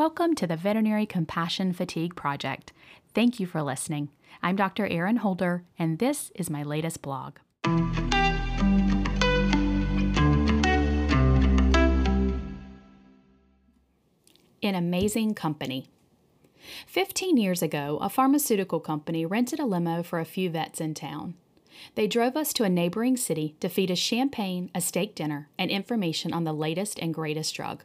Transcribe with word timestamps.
Welcome 0.00 0.34
to 0.36 0.46
the 0.46 0.56
Veterinary 0.56 1.04
Compassion 1.04 1.74
Fatigue 1.74 2.16
Project. 2.16 2.72
Thank 3.12 3.38
you 3.38 3.46
for 3.46 3.62
listening. 3.62 4.08
I'm 4.42 4.56
Dr. 4.56 4.86
Erin 4.86 5.16
Holder, 5.16 5.64
and 5.78 5.98
this 5.98 6.32
is 6.34 6.48
my 6.48 6.62
latest 6.62 7.02
blog. 7.02 7.36
In 14.62 14.74
amazing 14.74 15.34
company. 15.34 15.90
15 16.86 17.36
years 17.36 17.60
ago, 17.60 17.98
a 18.00 18.08
pharmaceutical 18.08 18.80
company 18.80 19.26
rented 19.26 19.60
a 19.60 19.66
limo 19.66 20.02
for 20.02 20.18
a 20.18 20.24
few 20.24 20.48
vets 20.48 20.80
in 20.80 20.94
town. 20.94 21.34
They 21.94 22.06
drove 22.06 22.38
us 22.38 22.54
to 22.54 22.64
a 22.64 22.70
neighboring 22.70 23.18
city 23.18 23.54
to 23.60 23.68
feed 23.68 23.90
us 23.90 23.98
champagne, 23.98 24.70
a 24.74 24.80
steak 24.80 25.14
dinner, 25.14 25.50
and 25.58 25.70
information 25.70 26.32
on 26.32 26.44
the 26.44 26.54
latest 26.54 26.98
and 27.00 27.12
greatest 27.12 27.54
drug. 27.54 27.84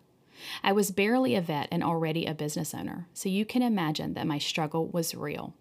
I 0.63 0.71
was 0.71 0.91
barely 0.91 1.35
a 1.35 1.41
vet 1.41 1.67
and 1.71 1.83
already 1.83 2.25
a 2.25 2.33
business 2.33 2.73
owner, 2.73 3.07
so 3.13 3.29
you 3.29 3.45
can 3.45 3.61
imagine 3.61 4.13
that 4.13 4.27
my 4.27 4.37
struggle 4.37 4.87
was 4.87 5.15
real. 5.15 5.53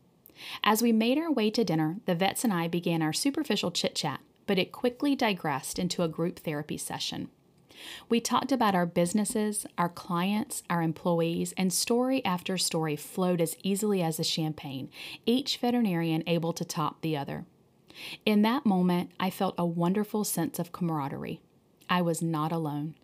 As 0.62 0.82
we 0.82 0.92
made 0.92 1.18
our 1.18 1.30
way 1.30 1.50
to 1.50 1.64
dinner, 1.64 1.98
the 2.06 2.14
vets 2.14 2.44
and 2.44 2.52
I 2.52 2.68
began 2.68 3.02
our 3.02 3.12
superficial 3.12 3.70
chit 3.70 3.94
chat, 3.94 4.20
but 4.46 4.58
it 4.58 4.72
quickly 4.72 5.14
digressed 5.14 5.78
into 5.78 6.02
a 6.02 6.08
group 6.08 6.40
therapy 6.40 6.76
session. 6.76 7.28
We 8.08 8.20
talked 8.20 8.52
about 8.52 8.74
our 8.74 8.86
businesses, 8.86 9.66
our 9.76 9.88
clients, 9.88 10.62
our 10.70 10.82
employees, 10.82 11.52
and 11.56 11.72
story 11.72 12.24
after 12.24 12.56
story 12.56 12.96
flowed 12.96 13.40
as 13.40 13.56
easily 13.62 14.02
as 14.02 14.16
the 14.16 14.24
champagne, 14.24 14.90
each 15.26 15.58
veterinarian 15.58 16.22
able 16.26 16.52
to 16.54 16.64
top 16.64 17.00
the 17.00 17.16
other. 17.16 17.44
In 18.24 18.42
that 18.42 18.66
moment, 18.66 19.10
I 19.20 19.30
felt 19.30 19.54
a 19.58 19.66
wonderful 19.66 20.24
sense 20.24 20.58
of 20.58 20.72
camaraderie. 20.72 21.40
I 21.88 22.02
was 22.02 22.22
not 22.22 22.52
alone. 22.52 22.94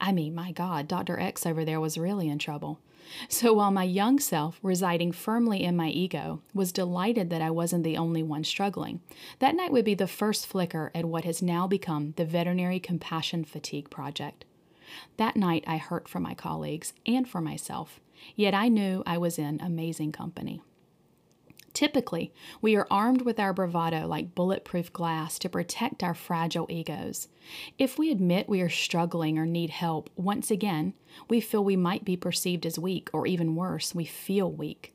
I 0.00 0.12
mean, 0.12 0.34
my 0.34 0.52
God, 0.52 0.88
Dr. 0.88 1.18
X 1.18 1.46
over 1.46 1.64
there 1.64 1.80
was 1.80 1.98
really 1.98 2.28
in 2.28 2.38
trouble. 2.38 2.78
So 3.28 3.52
while 3.52 3.70
my 3.70 3.84
young 3.84 4.18
self, 4.20 4.58
residing 4.62 5.12
firmly 5.12 5.64
in 5.64 5.76
my 5.76 5.88
ego, 5.88 6.42
was 6.54 6.72
delighted 6.72 7.30
that 7.30 7.42
I 7.42 7.50
wasn't 7.50 7.84
the 7.84 7.96
only 7.96 8.22
one 8.22 8.44
struggling, 8.44 9.00
that 9.40 9.54
night 9.54 9.72
would 9.72 9.84
be 9.84 9.94
the 9.94 10.06
first 10.06 10.46
flicker 10.46 10.90
at 10.94 11.06
what 11.06 11.24
has 11.24 11.42
now 11.42 11.66
become 11.66 12.14
the 12.16 12.24
Veterinary 12.24 12.78
Compassion 12.78 13.44
Fatigue 13.44 13.90
Project. 13.90 14.44
That 15.16 15.36
night 15.36 15.64
I 15.66 15.76
hurt 15.76 16.08
for 16.08 16.20
my 16.20 16.34
colleagues 16.34 16.92
and 17.06 17.28
for 17.28 17.40
myself, 17.40 18.00
yet 18.36 18.54
I 18.54 18.68
knew 18.68 19.02
I 19.06 19.18
was 19.18 19.38
in 19.38 19.60
amazing 19.60 20.12
company. 20.12 20.62
Typically, 21.80 22.30
we 22.60 22.76
are 22.76 22.86
armed 22.90 23.22
with 23.22 23.40
our 23.40 23.54
bravado 23.54 24.06
like 24.06 24.34
bulletproof 24.34 24.92
glass 24.92 25.38
to 25.38 25.48
protect 25.48 26.02
our 26.02 26.12
fragile 26.12 26.66
egos. 26.68 27.28
If 27.78 27.98
we 27.98 28.10
admit 28.10 28.50
we 28.50 28.60
are 28.60 28.68
struggling 28.68 29.38
or 29.38 29.46
need 29.46 29.70
help, 29.70 30.10
once 30.14 30.50
again, 30.50 30.92
we 31.30 31.40
feel 31.40 31.64
we 31.64 31.76
might 31.76 32.04
be 32.04 32.18
perceived 32.18 32.66
as 32.66 32.78
weak, 32.78 33.08
or 33.14 33.26
even 33.26 33.56
worse, 33.56 33.94
we 33.94 34.04
feel 34.04 34.52
weak. 34.52 34.92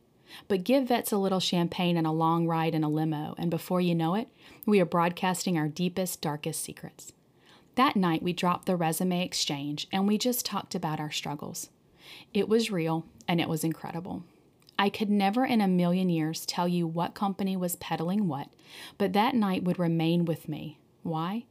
But 0.47 0.63
give 0.63 0.89
vets 0.89 1.11
a 1.11 1.17
little 1.17 1.39
champagne 1.39 1.97
and 1.97 2.06
a 2.06 2.11
long 2.11 2.45
ride 2.45 2.75
in 2.75 2.83
a 2.83 2.88
limo, 2.88 3.33
and 3.36 3.50
before 3.50 3.81
you 3.81 3.95
know 3.95 4.13
it, 4.13 4.28
we 4.67 4.80
are 4.80 4.86
broadcasting 4.86 5.58
our 5.58 5.67
deepest, 5.67 6.22
darkest 6.22 6.63
secrets. 6.63 7.13
That 7.73 7.95
night, 7.95 8.22
we 8.22 8.31
dropped 8.31 8.67
the 8.67 8.75
resume 8.75 9.25
exchange 9.25 9.88
and 9.91 10.08
we 10.08 10.19
just 10.19 10.45
talked 10.45 10.75
about 10.75 11.00
our 11.00 11.09
struggles. 11.09 11.72
It 12.31 12.47
was 12.47 12.69
real 12.69 13.08
and 13.28 13.41
it 13.41 13.50
was 13.50 13.63
incredible. 13.63 14.23
I 14.78 14.90
could 14.90 15.09
never 15.09 15.45
in 15.45 15.62
a 15.62 15.68
million 15.68 16.09
years 16.09 16.45
tell 16.45 16.68
you 16.68 16.86
what 16.86 17.16
company 17.16 17.56
was 17.56 17.78
peddling 17.78 18.28
what, 18.28 18.50
but 18.98 19.14
that 19.14 19.36
night 19.36 19.64
would 19.64 19.80
remain 19.80 20.26
with 20.26 20.50
me. 20.50 20.80
Why? 21.04 21.45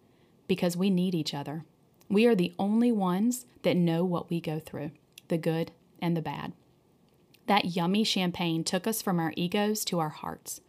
Because 0.47 0.77
we 0.77 0.91
need 0.91 1.15
each 1.15 1.33
other. 1.33 1.65
We 2.09 2.27
are 2.27 2.35
the 2.35 2.53
only 2.59 2.93
ones 2.93 3.47
that 3.63 3.77
know 3.77 4.05
what 4.05 4.29
we 4.29 4.41
go 4.41 4.61
through 4.61 4.91
the 5.29 5.39
good 5.39 5.73
and 6.03 6.15
the 6.15 6.23
bad. 6.23 6.53
That 7.47 7.77
yummy 7.77 8.05
champagne 8.05 8.63
took 8.63 8.87
us 8.87 9.01
from 9.01 9.19
our 9.19 9.33
egos 9.37 9.85
to 9.87 10.01
our 10.01 10.11
hearts. 10.11 10.61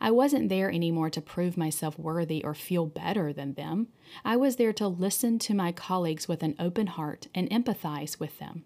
I 0.00 0.10
wasn't 0.10 0.48
there 0.48 0.70
anymore 0.70 1.10
to 1.10 1.20
prove 1.20 1.56
myself 1.56 1.98
worthy 1.98 2.44
or 2.44 2.54
feel 2.54 2.86
better 2.86 3.32
than 3.32 3.54
them. 3.54 3.88
I 4.24 4.36
was 4.36 4.56
there 4.56 4.72
to 4.74 4.88
listen 4.88 5.38
to 5.40 5.54
my 5.54 5.72
colleagues 5.72 6.28
with 6.28 6.42
an 6.42 6.56
open 6.58 6.88
heart 6.88 7.28
and 7.34 7.48
empathize 7.50 8.20
with 8.20 8.38
them. 8.38 8.64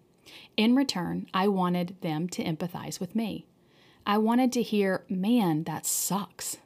In 0.57 0.75
return, 0.75 1.27
I 1.33 1.47
wanted 1.47 1.95
them 2.01 2.27
to 2.29 2.43
empathize 2.43 2.99
with 2.99 3.15
me. 3.15 3.45
I 4.05 4.17
wanted 4.17 4.51
to 4.53 4.63
hear, 4.63 5.05
man, 5.09 5.63
that 5.65 5.85
sucks. 5.85 6.57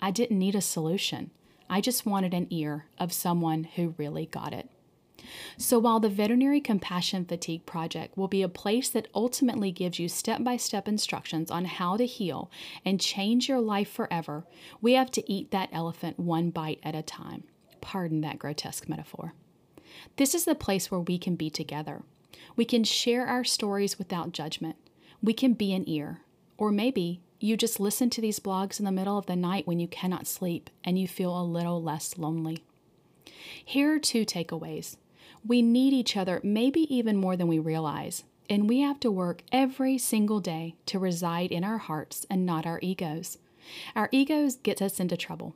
I 0.00 0.10
didn't 0.10 0.38
need 0.38 0.54
a 0.54 0.60
solution. 0.60 1.30
I 1.68 1.80
just 1.80 2.06
wanted 2.06 2.34
an 2.34 2.46
ear 2.50 2.86
of 2.98 3.12
someone 3.12 3.64
who 3.64 3.94
really 3.98 4.26
got 4.26 4.52
it. 4.52 4.68
So, 5.56 5.78
while 5.78 5.98
the 5.98 6.08
Veterinary 6.08 6.60
Compassion 6.60 7.24
Fatigue 7.24 7.66
Project 7.66 8.16
will 8.16 8.28
be 8.28 8.42
a 8.42 8.48
place 8.48 8.88
that 8.90 9.08
ultimately 9.14 9.72
gives 9.72 9.98
you 9.98 10.08
step 10.08 10.44
by 10.44 10.56
step 10.56 10.86
instructions 10.86 11.50
on 11.50 11.64
how 11.64 11.96
to 11.96 12.06
heal 12.06 12.50
and 12.84 13.00
change 13.00 13.48
your 13.48 13.60
life 13.60 13.90
forever, 13.90 14.44
we 14.80 14.92
have 14.92 15.10
to 15.12 15.32
eat 15.32 15.50
that 15.50 15.70
elephant 15.72 16.20
one 16.20 16.50
bite 16.50 16.80
at 16.82 16.94
a 16.94 17.02
time. 17.02 17.44
Pardon 17.80 18.20
that 18.20 18.38
grotesque 18.38 18.88
metaphor. 18.88 19.34
This 20.16 20.34
is 20.34 20.44
the 20.44 20.54
place 20.54 20.90
where 20.90 21.00
we 21.00 21.18
can 21.18 21.34
be 21.34 21.50
together, 21.50 22.02
we 22.56 22.64
can 22.64 22.84
share 22.84 23.26
our 23.26 23.44
stories 23.44 23.98
without 23.98 24.32
judgment. 24.32 24.76
We 25.22 25.32
can 25.32 25.54
be 25.54 25.72
an 25.72 25.88
ear. 25.88 26.20
Or 26.58 26.70
maybe 26.70 27.20
you 27.38 27.56
just 27.56 27.80
listen 27.80 28.08
to 28.10 28.20
these 28.20 28.40
blogs 28.40 28.78
in 28.78 28.84
the 28.84 28.92
middle 28.92 29.18
of 29.18 29.26
the 29.26 29.36
night 29.36 29.66
when 29.66 29.78
you 29.78 29.88
cannot 29.88 30.26
sleep 30.26 30.70
and 30.84 30.98
you 30.98 31.06
feel 31.06 31.38
a 31.38 31.44
little 31.44 31.82
less 31.82 32.16
lonely. 32.16 32.64
Here 33.64 33.94
are 33.94 33.98
two 33.98 34.24
takeaways. 34.24 34.96
We 35.46 35.62
need 35.62 35.92
each 35.92 36.16
other 36.16 36.40
maybe 36.42 36.92
even 36.94 37.16
more 37.16 37.36
than 37.36 37.46
we 37.46 37.58
realize, 37.58 38.24
and 38.48 38.68
we 38.68 38.80
have 38.80 38.98
to 39.00 39.10
work 39.10 39.42
every 39.52 39.98
single 39.98 40.40
day 40.40 40.76
to 40.86 40.98
reside 40.98 41.52
in 41.52 41.62
our 41.62 41.78
hearts 41.78 42.26
and 42.30 42.46
not 42.46 42.66
our 42.66 42.80
egos. 42.82 43.38
Our 43.94 44.08
egos 44.12 44.56
gets 44.56 44.80
us 44.80 44.98
into 44.98 45.16
trouble. 45.16 45.54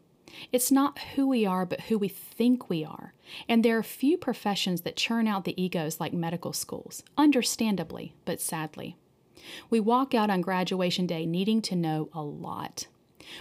It's 0.52 0.70
not 0.70 0.98
who 1.14 1.28
we 1.28 1.46
are, 1.46 1.66
but 1.66 1.82
who 1.82 1.98
we 1.98 2.08
think 2.08 2.68
we 2.68 2.84
are. 2.84 3.14
And 3.48 3.64
there 3.64 3.78
are 3.78 3.82
few 3.82 4.16
professions 4.16 4.82
that 4.82 4.96
churn 4.96 5.26
out 5.26 5.44
the 5.44 5.60
egos 5.60 6.00
like 6.00 6.12
medical 6.12 6.52
schools, 6.52 7.02
understandably, 7.16 8.14
but 8.24 8.40
sadly. 8.40 8.96
We 9.68 9.80
walk 9.80 10.14
out 10.14 10.30
on 10.30 10.40
graduation 10.40 11.06
day 11.06 11.26
needing 11.26 11.62
to 11.62 11.76
know 11.76 12.08
a 12.12 12.22
lot. 12.22 12.86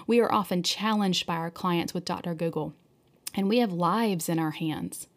We 0.08 0.20
are 0.20 0.32
often 0.32 0.64
challenged 0.64 1.26
by 1.26 1.36
our 1.36 1.52
clients 1.52 1.94
with 1.94 2.06
Dr. 2.06 2.34
Google, 2.36 2.74
and 3.34 3.50
we 3.50 3.60
have 3.60 3.72
lives 3.72 4.30
in 4.30 4.40
our 4.40 4.52
hands. 4.52 5.08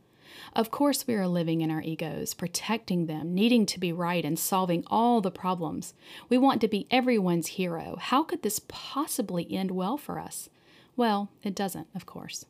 Of 0.54 0.71
course, 0.71 1.06
we 1.06 1.15
are 1.15 1.27
living 1.27 1.60
in 1.60 1.71
our 1.71 1.83
egos, 1.83 2.34
protecting 2.34 3.06
them, 3.06 3.34
needing 3.34 3.65
to 3.66 3.81
be 3.81 3.93
right, 3.93 4.25
and 4.25 4.39
solving 4.39 4.84
all 4.89 5.21
the 5.21 5.31
problems. 5.31 5.94
We 6.28 6.37
want 6.37 6.60
to 6.62 6.69
be 6.69 6.87
everyone's 6.91 7.49
hero. 7.49 7.97
How 7.99 8.22
could 8.22 8.43
this 8.43 8.60
possibly 8.69 9.50
end 9.50 9.71
well 9.71 9.97
for 9.97 10.19
us? 10.19 10.49
Well, 10.97 11.30
it 11.42 11.54
doesn't, 11.54 11.88
of 11.94 12.06
course. 12.06 12.44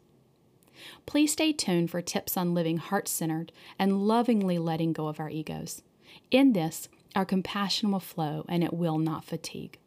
Please 1.06 1.32
stay 1.32 1.52
tuned 1.52 1.90
for 1.90 2.02
tips 2.02 2.36
on 2.36 2.54
living 2.54 2.78
heart 2.78 3.06
centered 3.08 3.52
and 3.78 4.06
lovingly 4.06 4.58
letting 4.58 4.92
go 4.92 5.06
of 5.06 5.20
our 5.20 5.30
egos. 5.30 5.82
In 6.30 6.52
this, 6.52 6.88
our 7.14 7.24
compassion 7.24 7.92
will 7.92 8.00
flow 8.00 8.44
and 8.48 8.64
it 8.64 8.72
will 8.72 8.98
not 8.98 9.24
fatigue. 9.24 9.78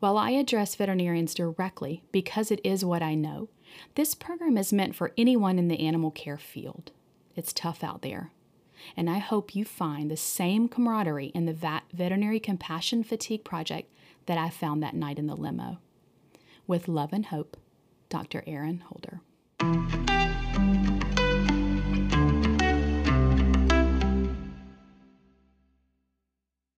While 0.00 0.16
I 0.16 0.30
address 0.30 0.74
veterinarians 0.74 1.34
directly 1.34 2.02
because 2.10 2.50
it 2.50 2.60
is 2.64 2.84
what 2.84 3.02
I 3.02 3.14
know, 3.14 3.48
this 3.94 4.14
program 4.14 4.56
is 4.56 4.72
meant 4.72 4.94
for 4.94 5.12
anyone 5.16 5.58
in 5.58 5.68
the 5.68 5.80
animal 5.80 6.10
care 6.10 6.38
field. 6.38 6.90
It's 7.36 7.52
tough 7.52 7.84
out 7.84 8.02
there. 8.02 8.30
And 8.96 9.08
I 9.08 9.18
hope 9.18 9.54
you 9.54 9.64
find 9.64 10.10
the 10.10 10.16
same 10.16 10.68
camaraderie 10.68 11.32
in 11.34 11.46
the 11.46 11.80
Veterinary 11.92 12.40
Compassion 12.40 13.02
Fatigue 13.02 13.44
Project 13.44 13.90
that 14.26 14.38
I 14.38 14.50
found 14.50 14.82
that 14.82 14.94
night 14.94 15.18
in 15.18 15.26
the 15.26 15.36
limo. 15.36 15.78
With 16.66 16.88
love 16.88 17.12
and 17.12 17.26
hope, 17.26 17.56
Dr. 18.14 18.44
Aaron 18.46 18.78
Holder. 18.78 20.13